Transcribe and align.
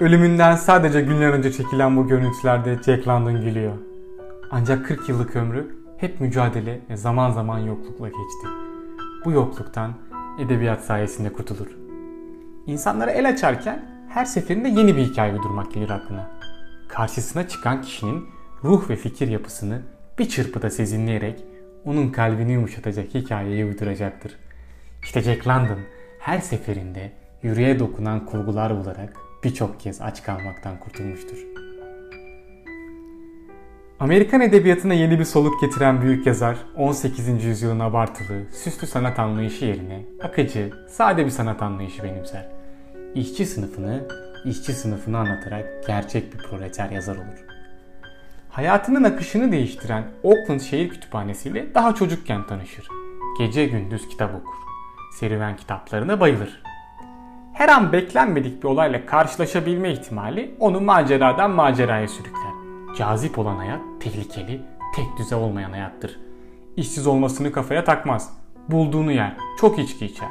Ölümünden 0.00 0.56
sadece 0.56 1.00
günler 1.00 1.28
önce 1.28 1.52
çekilen 1.52 1.96
bu 1.96 2.08
görüntülerde 2.08 2.78
Jack 2.82 3.08
London 3.08 3.40
gülüyor. 3.40 3.72
Ancak 4.50 4.86
40 4.86 5.08
yıllık 5.08 5.36
ömrü 5.36 5.76
hep 5.96 6.20
mücadele 6.20 6.80
ve 6.90 6.96
zaman 6.96 7.30
zaman 7.30 7.58
yoklukla 7.58 8.08
geçti. 8.08 8.46
Bu 9.24 9.32
yokluktan 9.32 9.92
edebiyat 10.38 10.84
sayesinde 10.84 11.32
kurtulur. 11.32 11.66
İnsanlara 12.66 13.10
el 13.10 13.28
açarken 13.28 14.06
her 14.08 14.24
seferinde 14.24 14.68
yeni 14.68 14.96
bir 14.96 15.02
hikaye 15.02 15.32
uydurmak 15.32 15.74
gelir 15.74 15.90
aklına. 15.90 16.30
Karşısına 16.88 17.48
çıkan 17.48 17.82
kişinin 17.82 18.24
ruh 18.64 18.90
ve 18.90 18.96
fikir 18.96 19.28
yapısını 19.28 19.82
bir 20.18 20.28
çırpıda 20.28 20.70
sezinleyerek 20.70 21.44
onun 21.84 22.08
kalbini 22.08 22.52
yumuşatacak 22.52 23.14
hikayeyi 23.14 23.64
uyduracaktır. 23.64 24.36
İşte 25.02 25.22
Jack 25.22 25.46
London 25.46 25.78
her 26.18 26.38
seferinde 26.38 27.12
yüreğe 27.42 27.78
dokunan 27.78 28.26
kurgular 28.26 28.80
bularak 28.80 29.25
birçok 29.44 29.80
kez 29.80 30.00
aç 30.00 30.22
kalmaktan 30.22 30.80
kurtulmuştur. 30.80 31.46
Amerikan 34.00 34.40
edebiyatına 34.40 34.94
yeni 34.94 35.18
bir 35.18 35.24
soluk 35.24 35.60
getiren 35.60 36.02
büyük 36.02 36.26
yazar 36.26 36.56
18. 36.76 37.44
yüzyılın 37.44 37.80
abartılı, 37.80 38.52
süslü 38.52 38.86
sanat 38.86 39.18
anlayışı 39.18 39.64
yerine 39.64 40.02
akıcı, 40.22 40.72
sade 40.88 41.24
bir 41.24 41.30
sanat 41.30 41.62
anlayışı 41.62 42.02
benimser. 42.02 42.48
İşçi 43.14 43.46
sınıfını, 43.46 44.08
işçi 44.44 44.72
sınıfını 44.72 45.18
anlatarak 45.18 45.86
gerçek 45.86 46.34
bir 46.34 46.38
proleter 46.38 46.90
yazar 46.90 47.16
olur. 47.16 47.44
Hayatının 48.50 49.04
akışını 49.04 49.52
değiştiren 49.52 50.04
Oakland 50.22 50.60
Şehir 50.60 50.88
Kütüphanesi 50.88 51.48
ile 51.48 51.74
daha 51.74 51.94
çocukken 51.94 52.46
tanışır. 52.46 52.88
Gece 53.38 53.66
gündüz 53.66 54.08
kitap 54.08 54.34
okur. 54.34 54.54
Serüven 55.12 55.56
kitaplarına 55.56 56.20
bayılır. 56.20 56.62
Her 57.56 57.68
an 57.68 57.92
beklenmedik 57.92 58.62
bir 58.62 58.68
olayla 58.68 59.06
karşılaşabilme 59.06 59.92
ihtimali 59.92 60.54
onu 60.60 60.80
maceradan 60.80 61.50
maceraya 61.50 62.08
sürükler. 62.08 62.52
Cazip 62.98 63.38
olan 63.38 63.56
hayat 63.56 63.80
tehlikeli, 64.00 64.60
tek 64.96 65.06
düze 65.18 65.36
olmayan 65.36 65.70
hayattır. 65.70 66.20
İşsiz 66.76 67.06
olmasını 67.06 67.52
kafaya 67.52 67.84
takmaz. 67.84 68.38
Bulduğunu 68.68 69.12
yer, 69.12 69.36
çok 69.60 69.78
içki 69.78 70.06
içer. 70.06 70.28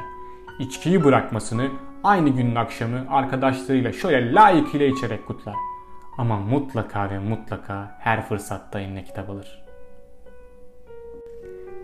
İçkiyi 0.59 1.03
bırakmasını 1.03 1.67
aynı 2.03 2.29
günün 2.29 2.55
akşamı 2.55 3.05
arkadaşlarıyla 3.09 3.93
şöyle 3.93 4.33
layıkıyla 4.33 4.85
içerek 4.85 5.27
kutlar. 5.27 5.55
Ama 6.17 6.39
mutlaka 6.39 7.09
ve 7.09 7.19
mutlaka 7.19 7.97
her 7.99 8.27
fırsatta 8.27 8.79
eline 8.79 9.03
kitap 9.03 9.29
alır. 9.29 9.65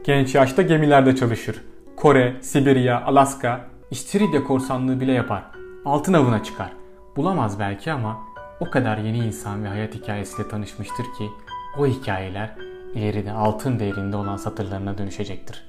Genç 0.03 0.35
yaşta 0.35 0.61
gemilerde 0.61 1.15
çalışır. 1.15 1.61
Kore, 1.95 2.35
Sibirya, 2.41 3.01
Alaska, 3.05 3.70
İstiridye 3.91 4.43
korsanlığı 4.43 4.99
bile 4.99 5.11
yapar. 5.11 5.43
Altın 5.85 6.13
avına 6.13 6.43
çıkar. 6.43 6.73
Bulamaz 7.15 7.59
belki 7.59 7.91
ama 7.91 8.17
o 8.59 8.69
kadar 8.69 8.97
yeni 8.97 9.17
insan 9.17 9.63
ve 9.63 9.67
hayat 9.67 9.95
hikayesiyle 9.95 10.49
tanışmıştır 10.49 11.03
ki 11.03 11.29
o 11.79 11.87
hikayeler 11.87 12.55
ileride 12.95 13.31
altın 13.31 13.79
değerinde 13.79 14.17
olan 14.17 14.37
satırlarına 14.37 14.97
dönüşecektir. 14.97 15.63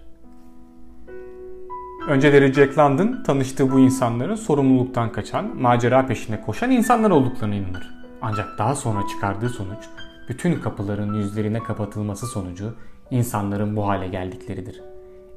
Önceleri 2.08 2.52
Jack 2.52 2.78
London 2.78 3.22
tanıştığı 3.26 3.72
bu 3.72 3.78
insanların 3.78 4.34
sorumluluktan 4.34 5.12
kaçan, 5.12 5.56
macera 5.56 6.06
peşinde 6.06 6.40
koşan 6.40 6.70
insanlar 6.70 7.10
olduklarına 7.10 7.54
inanır. 7.54 7.90
Ancak 8.22 8.58
daha 8.58 8.74
sonra 8.74 9.06
çıkardığı 9.06 9.48
sonuç 9.48 9.84
bütün 10.28 10.60
kapıların 10.60 11.14
yüzlerine 11.14 11.58
kapatılması 11.58 12.26
sonucu 12.26 12.74
insanların 13.10 13.76
bu 13.76 13.88
hale 13.88 14.08
geldikleridir. 14.08 14.82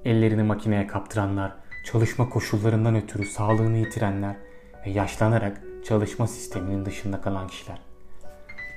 Ellerini 0.06 0.44
makineye 0.44 0.88
kaptıranlar, 0.88 1.65
çalışma 1.86 2.30
koşullarından 2.30 2.96
ötürü 2.96 3.26
sağlığını 3.26 3.78
yitirenler 3.78 4.36
ve 4.86 4.90
yaşlanarak 4.90 5.62
çalışma 5.88 6.28
sisteminin 6.28 6.86
dışında 6.86 7.22
kalan 7.22 7.48
kişiler. 7.48 7.78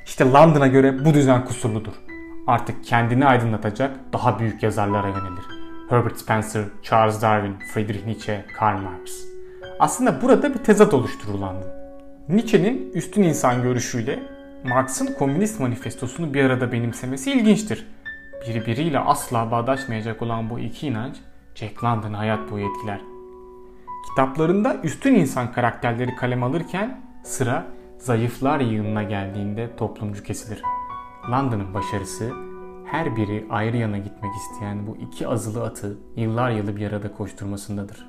İşte 0.06 0.24
London'a 0.24 0.66
göre 0.66 1.04
bu 1.04 1.14
düzen 1.14 1.44
kusurludur. 1.44 1.92
Artık 2.46 2.84
kendini 2.84 3.26
aydınlatacak 3.26 3.96
daha 4.12 4.38
büyük 4.38 4.62
yazarlara 4.62 5.08
yönelir. 5.08 5.44
Herbert 5.88 6.18
Spencer, 6.18 6.64
Charles 6.82 7.22
Darwin, 7.22 7.56
Friedrich 7.74 8.06
Nietzsche, 8.06 8.44
Karl 8.56 8.80
Marx. 8.80 9.24
Aslında 9.80 10.22
burada 10.22 10.54
bir 10.54 10.58
tezat 10.58 10.94
oluşturur 10.94 11.34
London. 11.34 11.66
Nietzsche'nin 12.28 12.92
üstün 12.92 13.22
insan 13.22 13.62
görüşüyle 13.62 14.18
Marx'ın 14.64 15.14
komünist 15.14 15.60
manifestosunu 15.60 16.34
bir 16.34 16.44
arada 16.44 16.72
benimsemesi 16.72 17.32
ilginçtir. 17.32 17.86
Birbiriyle 18.48 18.98
asla 18.98 19.50
bağdaşmayacak 19.50 20.22
olan 20.22 20.50
bu 20.50 20.58
iki 20.58 20.86
inanç 20.86 21.16
Jack 21.58 21.84
London'ı 21.84 22.16
hayat 22.16 22.50
boyu 22.50 22.68
etkiler. 22.68 23.00
Kitaplarında 24.08 24.76
üstün 24.82 25.14
insan 25.14 25.52
karakterleri 25.52 26.16
kalem 26.16 26.42
alırken 26.42 27.00
sıra 27.22 27.66
zayıflar 27.98 28.60
yığınına 28.60 29.02
geldiğinde 29.02 29.76
toplumcu 29.76 30.22
kesilir. 30.22 30.62
London'ın 31.30 31.74
başarısı 31.74 32.32
her 32.84 33.16
biri 33.16 33.46
ayrı 33.50 33.76
yana 33.76 33.98
gitmek 33.98 34.34
isteyen 34.34 34.86
bu 34.86 34.96
iki 34.96 35.28
azılı 35.28 35.64
atı 35.64 35.98
yıllar 36.16 36.50
yılı 36.50 36.76
bir 36.76 36.92
arada 36.92 37.12
koşturmasındadır. 37.12 38.08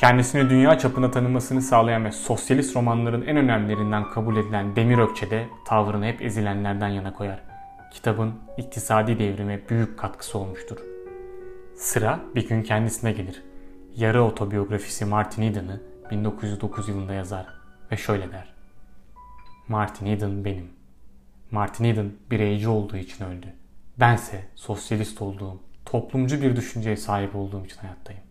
Kendisini 0.00 0.50
dünya 0.50 0.78
çapına 0.78 1.10
tanımasını 1.10 1.62
sağlayan 1.62 2.04
ve 2.04 2.12
sosyalist 2.12 2.76
romanların 2.76 3.22
en 3.22 3.36
önemlilerinden 3.36 4.10
kabul 4.10 4.36
edilen 4.36 4.76
Demir 4.76 4.98
Ökçe 4.98 5.30
de 5.30 5.48
tavrını 5.64 6.06
hep 6.06 6.22
ezilenlerden 6.22 6.88
yana 6.88 7.12
koyar. 7.12 7.42
Kitabın 7.92 8.34
iktisadi 8.56 9.18
devrime 9.18 9.60
büyük 9.68 9.98
katkısı 9.98 10.38
olmuştur. 10.38 10.93
Sıra 11.76 12.20
bir 12.34 12.48
gün 12.48 12.62
kendisine 12.62 13.12
gelir. 13.12 13.42
Yarı 13.96 14.22
otobiyografisi 14.22 15.04
Martin 15.04 15.42
Eden'ı 15.42 15.80
1909 16.10 16.88
yılında 16.88 17.14
yazar 17.14 17.46
ve 17.92 17.96
şöyle 17.96 18.32
der. 18.32 18.54
Martin 19.68 20.06
Eden 20.06 20.44
benim. 20.44 20.68
Martin 21.50 21.84
Eden 21.84 22.12
bireyci 22.30 22.68
olduğu 22.68 22.96
için 22.96 23.24
öldü. 23.24 23.46
Bense 24.00 24.44
sosyalist 24.54 25.22
olduğum, 25.22 25.60
toplumcu 25.84 26.42
bir 26.42 26.56
düşünceye 26.56 26.96
sahip 26.96 27.36
olduğum 27.36 27.64
için 27.64 27.76
hayattayım. 27.76 28.22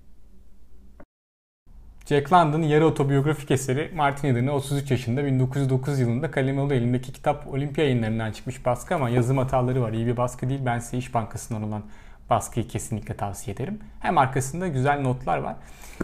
Jack 2.05 2.33
London'ın 2.33 2.63
yarı 2.63 2.85
otobiyografik 2.85 3.51
eseri 3.51 3.91
Martin 3.95 4.27
Eden'ı 4.27 4.51
33 4.51 4.91
yaşında 4.91 5.25
1909 5.25 5.99
yılında 5.99 6.31
kaleme 6.31 6.61
alıyor. 6.61 6.81
Elindeki 6.81 7.13
kitap 7.13 7.47
Olimpiya 7.47 7.87
yayınlarından 7.87 8.31
çıkmış 8.31 8.65
baskı 8.65 8.95
ama 8.95 9.09
yazım 9.09 9.37
hataları 9.37 9.81
var. 9.81 9.93
İyi 9.93 10.07
bir 10.07 10.17
baskı 10.17 10.49
değil. 10.49 10.61
Ben 10.65 10.81
İş 10.93 11.13
Bankası'ndan 11.13 11.63
olan 11.63 11.83
baskıyı 12.29 12.67
kesinlikle 12.67 13.13
tavsiye 13.13 13.53
ederim. 13.53 13.79
Hem 13.99 14.17
arkasında 14.17 14.67
güzel 14.67 15.01
notlar 15.01 15.37
var. 15.37 15.55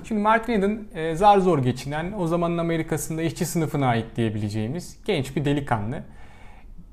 Şimdi 0.04 0.22
Martin 0.22 0.54
Eden 0.54 0.86
zar 1.16 1.38
zor 1.38 1.60
geçinen 1.60 2.14
o 2.18 2.28
zamanın 2.28 2.58
Amerika'sında 2.58 3.22
işçi 3.22 3.46
sınıfına 3.46 3.88
ait 3.88 4.06
diyebileceğimiz 4.16 4.98
genç 5.06 5.36
bir 5.36 5.46
delikanlı. 5.46 6.04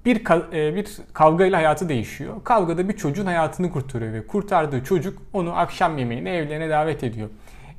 Bir, 0.04 0.16
e, 0.52 0.74
bir 0.74 0.88
kavgayla 1.12 1.58
hayatı 1.58 1.88
değişiyor. 1.88 2.44
Kavgada 2.44 2.88
bir 2.88 2.96
çocuğun 2.96 3.26
hayatını 3.26 3.70
kurtarıyor 3.70 4.12
ve 4.12 4.26
kurtardığı 4.26 4.84
çocuk 4.84 5.22
onu 5.32 5.58
akşam 5.58 5.98
yemeğine 5.98 6.36
evlerine 6.36 6.70
davet 6.70 7.04
ediyor. 7.04 7.28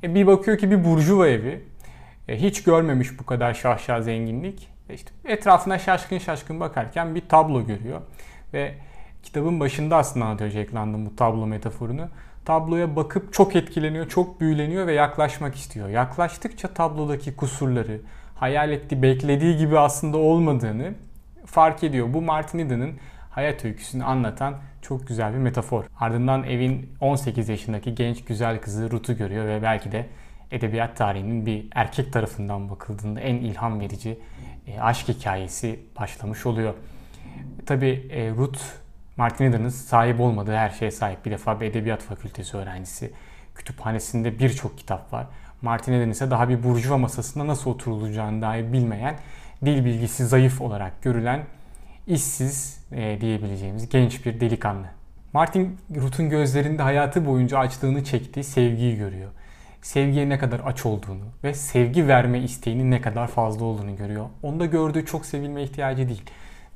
E, 0.03 0.15
bir 0.15 0.27
bakıyor 0.27 0.57
ki 0.57 0.71
bir 0.71 0.83
burjuva 0.83 1.27
evi. 1.27 1.63
E, 2.27 2.41
hiç 2.41 2.63
görmemiş 2.63 3.19
bu 3.19 3.25
kadar 3.25 3.53
şahşa 3.53 4.01
zenginlik. 4.01 4.69
E, 4.89 4.95
etrafına 5.33 5.79
şaşkın 5.79 6.17
şaşkın 6.17 6.59
bakarken 6.59 7.15
bir 7.15 7.29
tablo 7.29 7.65
görüyor. 7.65 8.01
Ve 8.53 8.73
kitabın 9.27 9.59
başında 9.59 9.97
aslında 9.97 10.25
anlatıyor 10.25 10.49
Jack 10.49 10.73
London 10.73 11.05
bu 11.05 11.15
tablo 11.15 11.47
metaforunu. 11.47 12.07
Tabloya 12.45 12.95
bakıp 12.95 13.33
çok 13.33 13.55
etkileniyor, 13.55 14.09
çok 14.09 14.41
büyüleniyor 14.41 14.87
ve 14.87 14.93
yaklaşmak 14.93 15.55
istiyor. 15.55 15.89
Yaklaştıkça 15.89 16.67
tablodaki 16.67 17.35
kusurları, 17.35 18.01
hayal 18.35 18.71
ettiği, 18.71 19.01
beklediği 19.01 19.57
gibi 19.57 19.79
aslında 19.79 20.17
olmadığını 20.17 20.93
fark 21.45 21.83
ediyor. 21.83 22.13
Bu 22.13 22.21
Martin 22.21 22.59
Eden'ın 22.59 22.93
hayat 23.29 23.65
öyküsünü 23.65 24.03
anlatan 24.03 24.55
çok 24.81 25.07
güzel 25.07 25.33
bir 25.33 25.37
metafor. 25.37 25.83
Ardından 25.99 26.43
evin 26.43 26.89
18 27.01 27.49
yaşındaki 27.49 27.95
genç 27.95 28.25
güzel 28.25 28.61
kızı 28.61 28.91
Ruth'u 28.91 29.17
görüyor 29.17 29.45
ve 29.45 29.61
belki 29.61 29.91
de 29.91 30.05
edebiyat 30.51 30.97
tarihinin 30.97 31.45
bir 31.45 31.67
erkek 31.75 32.13
tarafından 32.13 32.69
bakıldığında 32.69 33.19
en 33.19 33.35
ilham 33.35 33.79
verici 33.79 34.19
e, 34.67 34.79
aşk 34.79 35.07
hikayesi 35.07 35.79
başlamış 35.99 36.45
oluyor. 36.45 36.73
Tabi 37.65 38.07
e, 38.11 38.29
Ruth 38.29 38.86
Martin 39.17 39.45
Eden'ın 39.45 39.69
sahip 39.69 40.19
olmadığı 40.19 40.55
her 40.55 40.69
şeye 40.69 40.91
sahip. 40.91 41.25
Bir 41.25 41.31
defa 41.31 41.61
bir 41.61 41.65
edebiyat 41.65 42.01
fakültesi 42.01 42.57
öğrencisi. 42.57 43.11
Kütüphanesinde 43.55 44.39
birçok 44.39 44.77
kitap 44.77 45.13
var. 45.13 45.27
Martin 45.61 45.93
Eden 45.93 46.09
ise 46.09 46.31
daha 46.31 46.49
bir 46.49 46.63
burjuva 46.63 46.97
masasında 46.97 47.47
nasıl 47.47 47.71
oturulacağını 47.71 48.41
dahi 48.41 48.73
bilmeyen, 48.73 49.15
dil 49.65 49.85
bilgisi 49.85 50.25
zayıf 50.25 50.61
olarak 50.61 51.01
görülen, 51.01 51.43
işsiz 52.07 52.83
e, 52.91 53.21
diyebileceğimiz 53.21 53.89
genç 53.89 54.25
bir 54.25 54.39
delikanlı. 54.39 54.87
Martin 55.33 55.77
Ruth'un 55.95 56.29
gözlerinde 56.29 56.81
hayatı 56.81 57.25
boyunca 57.25 57.57
açlığını 57.59 58.03
çektiği 58.03 58.43
sevgiyi 58.43 58.97
görüyor. 58.97 59.31
Sevgiye 59.81 60.29
ne 60.29 60.39
kadar 60.39 60.61
aç 60.65 60.85
olduğunu 60.85 61.25
ve 61.43 61.53
sevgi 61.53 62.07
verme 62.07 62.39
isteğinin 62.39 62.91
ne 62.91 63.01
kadar 63.01 63.27
fazla 63.27 63.65
olduğunu 63.65 63.95
görüyor. 63.95 64.25
Onda 64.43 64.65
gördüğü 64.65 65.05
çok 65.05 65.25
sevilme 65.25 65.63
ihtiyacı 65.63 66.07
değil. 66.07 66.23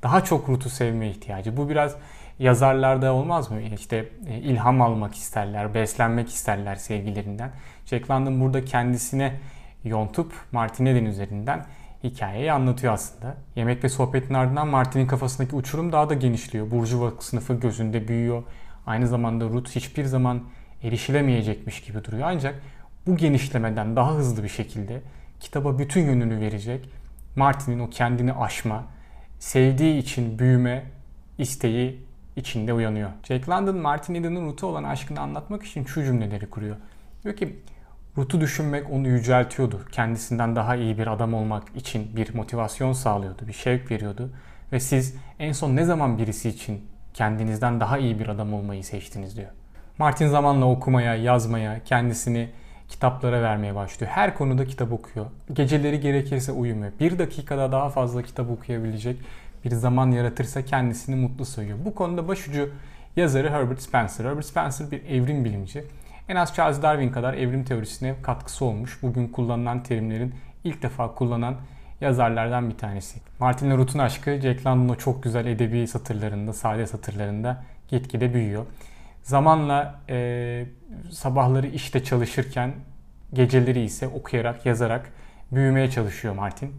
Daha 0.04 0.24
çok 0.24 0.50
Ruth'u 0.50 0.70
sevme 0.70 1.10
ihtiyacı. 1.10 1.58
Bu 1.58 1.70
biraz 1.70 1.96
yazarlarda 2.42 3.14
olmaz 3.14 3.52
mı? 3.52 3.62
İşte 3.62 4.06
e, 4.28 4.38
ilham 4.38 4.82
almak 4.82 5.16
isterler, 5.16 5.74
beslenmek 5.74 6.30
isterler 6.30 6.76
sevgilerinden. 6.76 7.52
Jack 7.86 8.12
London 8.12 8.42
burada 8.42 8.66
kendisine 8.66 9.40
yontup 9.84 10.34
Martin 10.52 10.86
Eden 10.86 11.06
üzerinden 11.06 11.66
hikayeyi 12.04 12.52
anlatıyor 12.52 12.94
aslında. 12.94 13.36
Yemek 13.56 13.84
ve 13.84 13.90
sohbetin 13.90 14.34
ardından 14.34 14.68
Martin'in 14.68 15.08
kafasındaki 15.08 15.56
uçurum 15.56 15.92
daha 15.92 16.10
da 16.10 16.14
genişliyor. 16.14 16.72
Burjuva 16.72 17.12
sınıfı 17.20 17.54
gözünde 17.54 18.08
büyüyor. 18.08 18.44
Aynı 18.86 19.08
zamanda 19.08 19.46
Ruth 19.46 19.70
hiçbir 19.70 20.06
zaman 20.06 20.42
erişilemeyecekmiş 20.84 21.82
gibi 21.82 22.04
duruyor. 22.04 22.24
Ancak 22.26 22.62
bu 23.08 23.18
genişlemeden 23.18 23.96
daha 23.96 24.14
hızlı 24.14 24.44
bir 24.44 24.50
şekilde 24.50 25.02
kitaba 25.40 25.80
bütün 25.80 26.06
yönünü 26.06 26.40
verecek. 26.40 26.90
Martin'in 27.36 27.80
o 27.80 27.90
kendini 27.90 28.34
aşma, 28.34 28.84
sevdiği 29.40 29.98
için 29.98 30.40
büyüme 30.40 30.84
isteği 31.38 32.11
içinde 32.36 32.74
uyanıyor. 32.74 33.10
Jack 33.24 33.50
London 33.50 33.76
Martin 33.76 34.16
Eden'ın 34.16 34.46
Ruth'a 34.46 34.68
olan 34.68 34.84
aşkını 34.84 35.20
anlatmak 35.20 35.64
için 35.64 35.86
şu 35.86 36.04
cümleleri 36.04 36.50
kuruyor. 36.50 36.76
Diyor 37.24 37.36
ki 37.36 37.60
Ruth'u 38.18 38.42
düşünmek 38.42 38.92
onu 38.92 39.08
yüceltiyordu. 39.08 39.82
Kendisinden 39.92 40.56
daha 40.56 40.76
iyi 40.76 40.98
bir 40.98 41.08
adam 41.08 41.34
olmak 41.34 41.64
için 41.76 42.16
bir 42.16 42.34
motivasyon 42.34 42.94
sağlıyordu, 42.94 43.48
bir 43.48 43.54
şevk 43.54 43.92
veriyordu. 43.92 44.30
Ve 44.72 44.80
siz 44.80 45.16
en 45.40 45.52
son 45.52 45.76
ne 45.76 45.86
zaman 45.86 46.18
birisi 46.18 46.50
için 46.50 46.86
kendinizden 47.14 47.80
daha 47.80 47.98
iyi 47.98 48.20
bir 48.20 48.28
adam 48.28 48.54
olmayı 48.54 48.84
seçtiniz 48.84 49.38
diyor. 49.38 49.50
Martin 49.98 50.28
zamanla 50.28 50.66
okumaya, 50.66 51.16
yazmaya, 51.16 51.84
kendisini 51.84 52.50
kitaplara 52.90 53.42
vermeye 53.42 53.76
başlıyor. 53.76 54.12
Her 54.12 54.38
konuda 54.38 54.66
kitap 54.66 54.92
okuyor. 54.92 55.26
Geceleri 55.54 56.00
gerekirse 56.00 56.52
uyumuyor. 56.52 56.92
Bir 57.00 57.20
dakikada 57.20 57.72
daha 57.72 57.90
fazla 57.90 58.22
kitap 58.22 58.50
okuyabilecek 58.50 59.18
bir 59.66 59.72
zaman 59.72 60.12
yaratırsa 60.12 60.66
kendisini 60.66 61.16
mutlu 61.16 61.46
sayıyor. 61.46 61.78
Bu 61.86 61.96
konuda 61.96 62.28
başucu 62.28 62.70
yazarı 63.16 63.50
Herbert 63.50 63.82
Spencer. 63.82 64.26
Herbert 64.26 64.46
Spencer 64.46 64.92
bir 64.92 65.06
evrim 65.06 65.46
bilimci. 65.46 65.84
En 66.30 66.36
az 66.36 66.56
Charles 66.56 66.82
Darwin 66.82 67.10
kadar 67.10 67.34
evrim 67.34 67.64
teorisine 67.64 68.16
katkısı 68.22 68.66
olmuş. 68.66 69.00
Bugün 69.02 69.28
kullanılan 69.28 69.84
terimlerin 69.84 70.36
ilk 70.64 70.84
defa 70.84 71.16
kullanan 71.16 71.56
yazarlardan 72.02 72.70
bir 72.70 72.78
tanesi. 72.78 73.20
Martin 73.40 73.78
Ruth'un 73.78 74.00
aşkı 74.00 74.40
Jack 74.42 74.66
London'un 74.66 74.96
çok 74.96 75.24
güzel 75.24 75.46
edebi 75.46 75.88
satırlarında, 75.88 76.54
sade 76.54 76.88
satırlarında 76.88 77.64
gitgide 77.88 78.34
büyüyor. 78.34 78.66
Zamanla 79.24 80.00
e, 80.10 80.66
sabahları 81.12 81.68
işte 81.68 82.04
çalışırken 82.04 82.74
geceleri 83.34 83.82
ise 83.82 84.08
okuyarak, 84.08 84.66
yazarak 84.66 85.12
büyümeye 85.52 85.90
çalışıyor 85.90 86.36
Martin. 86.36 86.76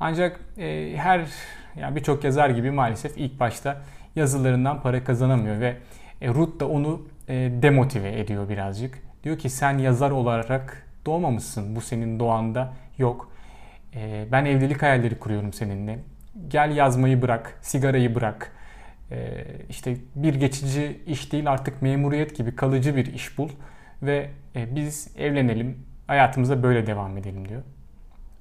Ancak 0.00 0.40
e, 0.58 0.96
her 0.96 1.28
yani 1.76 1.96
birçok 1.96 2.24
yazar 2.24 2.50
gibi 2.50 2.70
maalesef 2.70 3.12
ilk 3.16 3.40
başta 3.40 3.82
yazılarından 4.16 4.82
para 4.82 5.04
kazanamıyor 5.04 5.60
ve 5.60 5.76
e, 6.20 6.28
Ruth 6.28 6.60
da 6.60 6.68
onu 6.68 7.02
e, 7.28 7.34
demotive 7.62 8.20
ediyor 8.20 8.48
birazcık. 8.48 8.98
Diyor 9.24 9.38
ki 9.38 9.50
sen 9.50 9.78
yazar 9.78 10.10
olarak 10.10 10.86
doğmamışsın. 11.06 11.76
Bu 11.76 11.80
senin 11.80 12.20
doğanda 12.20 12.72
yok. 12.98 13.32
E, 13.94 14.26
ben 14.32 14.44
evlilik 14.44 14.82
hayalleri 14.82 15.18
kuruyorum 15.18 15.52
seninle. 15.52 15.98
Gel 16.48 16.76
yazmayı 16.76 17.22
bırak, 17.22 17.58
sigarayı 17.62 18.14
bırak. 18.14 18.52
İşte 19.68 19.96
bir 20.14 20.34
geçici 20.34 21.00
iş 21.06 21.32
değil 21.32 21.50
artık 21.50 21.82
memuriyet 21.82 22.36
gibi 22.36 22.56
kalıcı 22.56 22.96
bir 22.96 23.14
iş 23.14 23.38
bul 23.38 23.48
ve 24.02 24.30
biz 24.54 25.16
evlenelim, 25.18 25.86
hayatımıza 26.06 26.62
böyle 26.62 26.86
devam 26.86 27.18
edelim 27.18 27.48
diyor. 27.48 27.62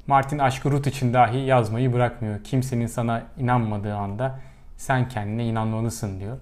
Martin 0.08 0.40
aşkı 0.40 0.72
Ruth 0.72 0.88
için 0.88 1.14
dahi 1.14 1.38
yazmayı 1.38 1.94
bırakmıyor. 1.94 2.44
Kimsenin 2.44 2.88
sana 2.88 3.24
inanmadığı 3.38 3.96
anda 3.96 4.40
sen 4.78 5.10
kendine 5.10 5.46
inanmalısın 5.46 6.20
diyor. 6.20 6.38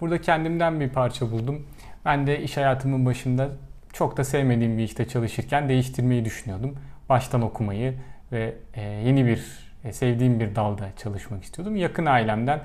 Burada 0.00 0.20
kendimden 0.20 0.80
bir 0.80 0.88
parça 0.88 1.30
buldum. 1.30 1.66
Ben 2.04 2.26
de 2.26 2.42
iş 2.42 2.56
hayatımın 2.56 3.06
başında 3.06 3.48
çok 3.92 4.16
da 4.16 4.24
sevmediğim 4.24 4.78
bir 4.78 4.82
işte 4.82 5.08
çalışırken 5.08 5.68
değiştirmeyi 5.68 6.24
düşünüyordum. 6.24 6.74
Baştan 7.08 7.42
okumayı 7.42 7.94
ve 8.32 8.54
e, 8.74 8.82
yeni 8.82 9.26
bir 9.26 9.44
e, 9.84 9.92
sevdiğim 9.92 10.40
bir 10.40 10.54
dalda 10.54 10.88
çalışmak 10.96 11.44
istiyordum. 11.44 11.76
Yakın 11.76 12.06
ailemden 12.06 12.60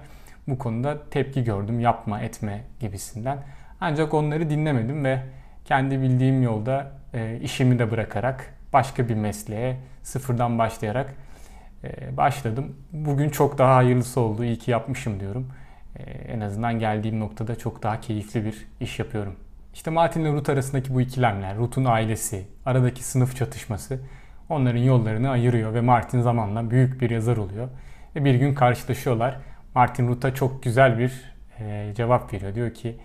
bu 0.48 0.57
konuda 0.57 1.10
tepki 1.10 1.44
gördüm. 1.44 1.80
Yapma, 1.80 2.22
etme 2.22 2.63
gibisinden. 2.80 3.38
Ancak 3.81 4.13
onları 4.13 4.50
dinlemedim 4.50 5.06
ve 5.06 5.19
kendi 5.66 6.01
bildiğim 6.01 6.44
yolda 6.44 6.92
e, 7.13 7.39
işimi 7.42 7.80
de 7.80 7.92
bırakarak 7.92 8.54
başka 8.74 9.10
bir 9.10 9.16
mesleğe 9.16 9.78
sıfırdan 10.04 10.60
başlayarak 10.60 11.16
başladım. 12.18 12.75
Bugün 12.92 13.30
çok 13.30 13.58
daha 13.58 13.75
hayırlısı 13.75 14.20
oldu. 14.20 14.44
İyi 14.44 14.58
ki 14.58 14.72
yapmışım 14.72 15.20
diyorum. 15.20 15.48
En 16.28 16.40
azından 16.40 16.80
geldiğim 16.80 17.20
noktada 17.20 17.56
çok 17.56 17.84
daha 17.84 18.02
keyifli 18.02 18.46
bir 18.46 18.68
iş 18.80 19.00
yapıyorum. 19.00 19.36
İşte 19.74 19.92
Martin 19.92 20.22
ile 20.22 20.34
Ruth 20.34 20.50
arasındaki 20.50 20.94
bu 20.94 21.02
ikilemler, 21.02 21.58
Ruth'un 21.58 21.86
ailesi, 21.86 22.48
aradaki 22.66 23.04
sınıf 23.04 23.36
çatışması 23.36 24.00
onların 24.50 24.80
yollarını 24.80 25.30
ayırıyor 25.30 25.74
ve 25.74 25.81
Martin 25.81 26.22
zamanla 26.22 26.72
büyük 26.72 27.02
bir 27.02 27.10
yazar 27.10 27.38
oluyor. 27.38 27.70
Ve 28.16 28.25
bir 28.25 28.36
gün 28.36 28.54
karşılaşıyorlar. 28.54 29.38
Martin 29.75 30.08
Ruth'a 30.08 30.34
çok 30.34 30.64
güzel 30.64 31.00
bir 31.00 31.36
e, 31.60 31.94
cevap 31.96 32.34
veriyor. 32.34 32.56
Diyor 32.56 32.74
ki 32.74 32.98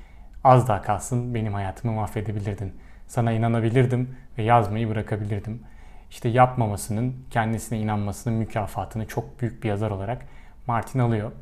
az 0.45 0.69
daha 0.69 0.83
kalsın 0.83 1.35
benim 1.35 1.55
hayatımı 1.55 1.93
mahvedebilirdin. 1.95 2.73
Sana 3.09 3.33
inanabilirdim 3.33 4.17
ve 4.39 4.43
yazmayı 4.43 4.89
bırakabilirdim. 4.89 5.63
İşte 6.11 6.29
yapmamasının, 6.29 7.17
kendisine 7.31 7.79
inanmasının 7.79 8.37
mükafatını 8.37 9.07
çok 9.07 9.41
büyük 9.41 9.63
bir 9.63 9.69
yazar 9.69 9.91
olarak 9.91 10.23
Martin 10.67 10.99
alıyor. 10.99 11.33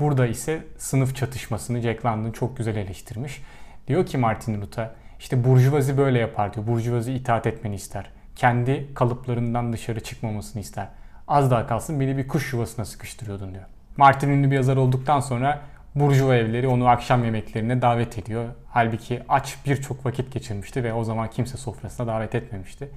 Burada 0.00 0.26
ise 0.26 0.62
sınıf 0.78 1.16
çatışmasını 1.16 1.80
Jack 1.80 2.04
London 2.04 2.32
çok 2.32 2.56
güzel 2.56 2.76
eleştirmiş. 2.76 3.42
Diyor 3.88 4.06
ki 4.06 4.18
Martin 4.18 4.62
Luther, 4.62 4.90
işte 5.18 5.44
burjuvazi 5.44 5.98
böyle 5.98 6.18
yapar 6.18 6.54
diyor. 6.54 6.66
Burjuvazi 6.66 7.12
itaat 7.12 7.46
etmeni 7.46 7.74
ister. 7.74 8.10
Kendi 8.36 8.94
kalıplarından 8.94 9.72
dışarı 9.72 10.00
çıkmamasını 10.00 10.62
ister. 10.62 10.88
Az 11.28 11.50
daha 11.50 11.66
kalsın 11.66 12.00
beni 12.00 12.16
bir 12.16 12.28
kuş 12.28 12.52
yuvasına 12.52 12.84
sıkıştırıyordun 12.84 13.54
diyor. 13.54 13.64
Martin 13.96 14.28
ünlü 14.28 14.50
bir 14.50 14.56
yazar 14.56 14.76
olduktan 14.76 15.20
sonra 15.20 15.60
Burjuva 15.96 16.36
evleri 16.36 16.68
onu 16.68 16.88
akşam 16.88 17.24
yemeklerine 17.24 17.82
davet 17.82 18.18
ediyor. 18.18 18.48
Halbuki 18.68 19.22
aç 19.28 19.56
birçok 19.66 20.06
vakit 20.06 20.32
geçirmişti 20.32 20.84
ve 20.84 20.92
o 20.92 21.04
zaman 21.04 21.30
kimse 21.30 21.56
sofrasına 21.56 22.06
davet 22.06 22.34
etmemişti. 22.34 22.88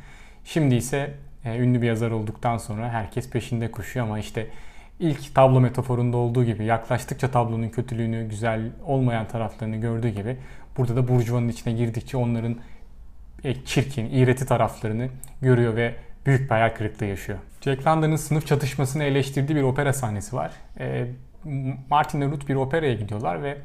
Şimdi 0.45 0.75
ise 0.75 1.13
e, 1.45 1.57
ünlü 1.57 1.81
bir 1.81 1.87
yazar 1.87 2.11
olduktan 2.11 2.57
sonra 2.57 2.89
herkes 2.89 3.29
peşinde 3.29 3.71
koşuyor 3.71 4.05
ama 4.05 4.19
işte 4.19 4.47
ilk 4.99 5.35
tablo 5.35 5.59
metaforunda 5.59 6.17
olduğu 6.17 6.43
gibi 6.43 6.65
yaklaştıkça 6.65 7.31
tablonun 7.31 7.69
kötülüğünü, 7.69 8.29
güzel 8.29 8.61
olmayan 8.85 9.27
taraflarını 9.27 9.75
gördüğü 9.75 10.09
gibi 10.09 10.37
burada 10.77 10.95
da 10.95 11.07
burjuvanın 11.07 11.49
içine 11.49 11.73
girdikçe 11.73 12.17
onların 12.17 12.55
e, 13.43 13.65
çirkin, 13.65 14.09
iğreti 14.11 14.45
taraflarını 14.45 15.07
görüyor 15.41 15.75
ve 15.75 15.95
büyük 16.25 16.41
bir 16.41 16.49
hayal 16.49 16.69
kırıklığı 16.69 17.05
yaşıyor. 17.05 17.39
Jack 17.61 17.87
London'ın 17.87 18.15
sınıf 18.15 18.47
çatışmasını 18.47 19.03
eleştirdiği 19.03 19.57
bir 19.57 19.63
opera 19.63 19.93
sahnesi 19.93 20.35
var. 20.35 20.51
E, 20.79 21.07
Martin 21.89 22.21
ve 22.21 22.25
Ruth 22.25 22.47
bir 22.47 22.55
operaya 22.55 22.93
gidiyorlar 22.93 23.43
ve 23.43 23.57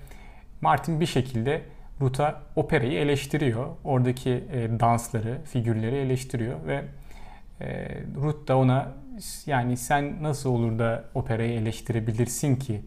Martin 0.61 1.00
bir 1.00 1.07
şekilde 1.07 1.62
Ruth'a 2.00 2.43
operayı 2.57 2.99
eleştiriyor. 2.99 3.66
Oradaki 3.85 4.31
e, 4.31 4.81
dansları, 4.81 5.38
figürleri 5.45 5.97
eleştiriyor 5.97 6.66
ve 6.66 6.85
Ruth 8.16 8.49
da 8.49 8.59
ona 8.59 8.93
yani 9.47 9.76
sen 9.76 10.23
nasıl 10.23 10.50
olur 10.50 10.78
da 10.78 11.04
operayı 11.14 11.52
eleştirebilirsin 11.52 12.57
ki 12.57 12.83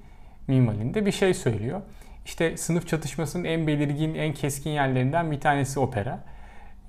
minvalinde 0.48 1.06
bir 1.06 1.12
şey 1.12 1.34
söylüyor. 1.34 1.82
İşte 2.26 2.58
sınıf 2.58 2.88
çatışmasının 2.88 3.44
en 3.44 3.68
belirgin, 3.68 4.16
en 4.16 4.34
keskin 4.34 4.70
yerlerinden 4.70 5.32
bir 5.32 5.40
tanesi 5.40 5.80
opera. 5.80 6.20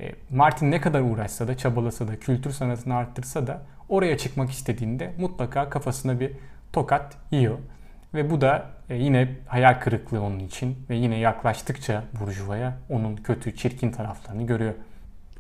E, 0.01 0.13
Martin 0.31 0.71
ne 0.71 0.81
kadar 0.81 1.01
uğraşsa 1.01 1.49
da, 1.49 1.57
çabalasa 1.57 2.09
da, 2.09 2.21
kültür 2.21 2.51
sanatını 2.51 2.95
arttırsa 2.95 3.47
da 3.47 3.63
oraya 3.89 4.19
çıkmak 4.19 4.51
istediğinde 4.51 5.13
mutlaka 5.19 5.71
kafasına 5.71 6.21
bir 6.21 6.33
tokat 6.73 7.17
yiyor. 7.31 7.59
Ve 8.15 8.31
bu 8.31 8.41
da 8.41 8.67
e, 8.91 8.97
yine 8.97 9.29
hayal 9.47 9.81
kırıklığı 9.81 10.23
onun 10.23 10.39
için 10.39 10.77
ve 10.91 10.97
yine 10.97 11.19
yaklaştıkça 11.19 12.05
Burjuva'ya 12.21 12.77
onun 12.89 13.17
kötü, 13.17 13.57
çirkin 13.57 13.91
taraflarını 13.91 14.47
görüyor. 14.47 14.75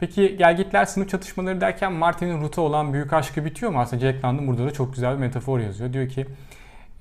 Peki 0.00 0.36
gelgitler 0.36 0.84
sınıf 0.84 1.08
çatışmaları 1.08 1.60
derken 1.60 1.92
Martin'in 1.92 2.40
Ruth'a 2.40 2.62
olan 2.62 2.92
büyük 2.92 3.12
aşkı 3.12 3.44
bitiyor 3.44 3.72
mu? 3.72 3.80
Aslında 3.80 4.00
Jack 4.00 4.24
London 4.24 4.46
burada 4.46 4.64
da 4.64 4.72
çok 4.72 4.94
güzel 4.94 5.14
bir 5.14 5.20
metafor 5.20 5.60
yazıyor. 5.60 5.92
Diyor 5.92 6.08
ki 6.08 6.26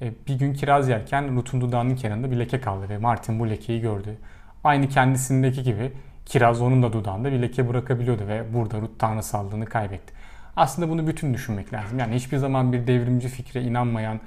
e, 0.02 0.12
bir 0.28 0.40
gün 0.40 0.54
kiraz 0.54 0.90
yerken 0.90 1.36
Ruth'un 1.36 1.62
dudağının 1.62 1.96
kenarında 1.96 2.32
bir 2.32 2.40
leke 2.40 2.62
kaldı 2.62 2.90
ve 2.90 2.98
Martin 2.98 3.40
bu 3.40 3.50
lekeyi 3.50 3.82
gördü. 3.82 4.18
Aynı 4.64 4.90
kendisindeki 4.90 5.64
gibi 5.64 5.92
kiraz 6.26 6.62
onun 6.62 6.84
da 6.84 6.94
dudağında 6.94 7.32
bir 7.32 7.42
leke 7.42 7.70
bırakabiliyordu 7.70 8.28
ve 8.28 8.54
burada 8.54 8.82
Ruth 8.82 9.00
tanrısallığını 9.00 9.66
kaybetti. 9.66 10.14
Aslında 10.56 10.90
bunu 10.90 11.08
bütün 11.08 11.34
düşünmek 11.34 11.74
lazım. 11.74 12.00
Yani 12.00 12.16
hiçbir 12.16 12.38
zaman 12.38 12.74
bir 12.74 12.88
devrimci 12.88 13.28
fikre 13.28 13.62
inanmayan, 13.62 14.20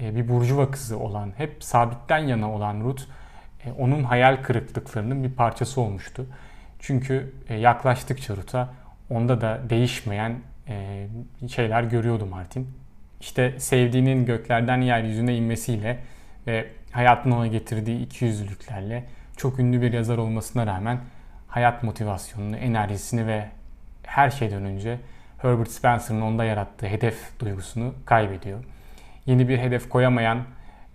bir 0.00 0.28
burjuva 0.28 0.70
kızı 0.70 0.98
olan, 0.98 1.32
hep 1.36 1.64
sabitten 1.64 2.18
yana 2.18 2.52
olan 2.52 2.80
Ruth, 2.80 3.02
e, 3.64 3.72
onun 3.72 4.04
hayal 4.04 4.42
kırıklıklarının 4.42 5.24
bir 5.24 5.32
parçası 5.32 5.80
olmuştu. 5.80 6.26
Çünkü 6.78 7.34
yaklaştıkça 7.50 8.36
Ruth'a 8.36 8.68
onda 9.10 9.40
da 9.40 9.60
değişmeyen 9.70 10.36
şeyler 11.48 11.82
görüyordu 11.82 12.26
Martin 12.26 12.68
işte 13.20 13.54
sevdiğinin 13.58 14.26
göklerden 14.26 14.80
yeryüzüne 14.80 15.36
inmesiyle 15.36 15.98
ve 16.46 16.66
hayatın 16.92 17.30
ona 17.30 17.46
getirdiği 17.46 18.02
ikiyüzlülüklerle 18.02 19.04
çok 19.36 19.58
ünlü 19.58 19.82
bir 19.82 19.92
yazar 19.92 20.18
olmasına 20.18 20.66
rağmen 20.66 20.98
hayat 21.48 21.82
motivasyonunu, 21.82 22.56
enerjisini 22.56 23.26
ve 23.26 23.48
her 24.02 24.30
şeyden 24.30 24.64
önce 24.64 24.98
Herbert 25.38 25.70
Spencer'ın 25.70 26.20
onda 26.20 26.44
yarattığı 26.44 26.86
hedef 26.86 27.40
duygusunu 27.40 27.94
kaybediyor. 28.04 28.64
Yeni 29.30 29.48
bir 29.48 29.58
hedef 29.58 29.88
koyamayan 29.88 30.38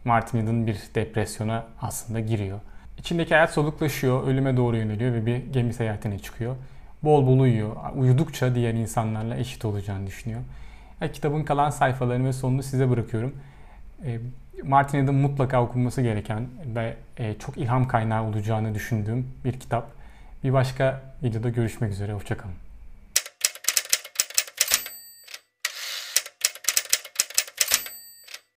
Martin 0.05 0.37
Eden 0.37 0.67
bir 0.67 0.77
depresyona 0.95 1.65
aslında 1.81 2.19
giriyor. 2.19 2.59
İçindeki 2.97 3.33
hayat 3.33 3.51
soluklaşıyor, 3.53 4.27
ölüme 4.27 4.57
doğru 4.57 4.77
yöneliyor 4.77 5.13
ve 5.13 5.25
bir 5.25 5.37
gemi 5.37 5.73
seyahatine 5.73 6.19
çıkıyor. 6.19 6.55
Bol 7.03 7.27
bol 7.27 7.39
uyuyor. 7.39 7.75
Uyudukça 7.95 8.55
diğer 8.55 8.73
insanlarla 8.73 9.37
eşit 9.37 9.65
olacağını 9.65 10.07
düşünüyor. 10.07 10.41
Yani 11.01 11.11
kitabın 11.11 11.43
kalan 11.43 11.69
sayfalarını 11.69 12.27
ve 12.27 12.33
sonunu 12.33 12.63
size 12.63 12.89
bırakıyorum. 12.89 13.35
E, 14.05 14.19
Martin 14.63 14.97
Eden 14.97 15.15
mutlaka 15.15 15.63
okunması 15.63 16.01
gereken 16.01 16.47
ve 16.75 16.95
e, 17.17 17.33
çok 17.33 17.57
ilham 17.57 17.87
kaynağı 17.87 18.23
olacağını 18.23 18.75
düşündüğüm 18.75 19.27
bir 19.45 19.59
kitap. 19.59 19.87
Bir 20.43 20.53
başka 20.53 21.01
videoda 21.23 21.49
görüşmek 21.49 21.91
üzere. 21.91 22.13
Hoşçakalın. 22.13 22.64